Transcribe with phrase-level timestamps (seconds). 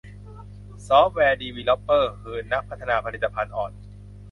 [0.87, 3.71] ซอฟต์แวร์ดีวีลอปเปอร์ คือ นักพัฒนาผลิตภัณฑ์อ่อน